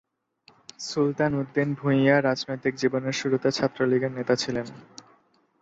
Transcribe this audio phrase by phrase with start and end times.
[0.79, 4.67] সুলতান উদ্দিন ভূঁইয়া রাজনৈতিক জীবনের শুরুতে ছাত্রলীগের নেতা ছিলেন।